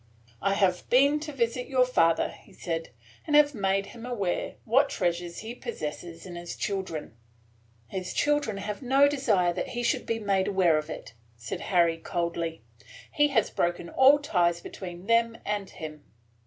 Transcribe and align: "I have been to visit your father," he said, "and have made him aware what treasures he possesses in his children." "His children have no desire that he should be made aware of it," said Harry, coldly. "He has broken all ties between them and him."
"I 0.41 0.55
have 0.55 0.89
been 0.89 1.19
to 1.19 1.31
visit 1.31 1.67
your 1.67 1.85
father," 1.85 2.29
he 2.29 2.53
said, 2.53 2.89
"and 3.27 3.35
have 3.35 3.53
made 3.53 3.85
him 3.85 4.03
aware 4.03 4.55
what 4.65 4.89
treasures 4.89 5.37
he 5.45 5.53
possesses 5.53 6.25
in 6.25 6.33
his 6.35 6.55
children." 6.55 7.15
"His 7.87 8.11
children 8.11 8.57
have 8.57 8.81
no 8.81 9.07
desire 9.07 9.53
that 9.53 9.67
he 9.77 9.83
should 9.83 10.07
be 10.07 10.17
made 10.17 10.47
aware 10.47 10.79
of 10.79 10.89
it," 10.89 11.13
said 11.37 11.61
Harry, 11.69 11.99
coldly. 11.99 12.63
"He 13.11 13.27
has 13.27 13.51
broken 13.51 13.91
all 13.91 14.17
ties 14.17 14.59
between 14.59 15.05
them 15.05 15.37
and 15.45 15.69
him." 15.69 16.03